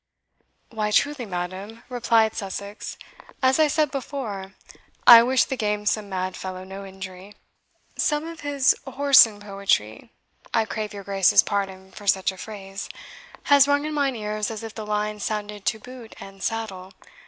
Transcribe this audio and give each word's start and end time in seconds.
"Why, 0.71 0.89
truly, 0.89 1.27
madam," 1.27 1.83
replied 1.87 2.35
Sussex, 2.35 2.97
"as 3.43 3.59
I 3.59 3.67
said 3.67 3.91
before, 3.91 4.55
I 5.05 5.21
wish 5.21 5.43
the 5.43 5.55
gamesome 5.55 6.09
mad 6.09 6.35
fellow 6.35 6.63
no 6.63 6.83
injury. 6.83 7.35
Some 7.99 8.25
of 8.25 8.39
his 8.39 8.75
whoreson 8.87 9.39
poetry 9.41 10.09
(I 10.55 10.65
crave 10.65 10.91
your 10.91 11.03
Grace's 11.03 11.43
pardon 11.43 11.91
for 11.91 12.07
such 12.07 12.31
a 12.31 12.37
phrase) 12.37 12.89
has 13.43 13.67
rung 13.67 13.85
in 13.85 13.93
mine 13.93 14.15
ears 14.15 14.49
as 14.49 14.63
if 14.63 14.73
the 14.73 14.87
lines 14.87 15.23
sounded 15.23 15.67
to 15.67 15.77
boot 15.77 16.15
and 16.19 16.41
saddle. 16.41 16.93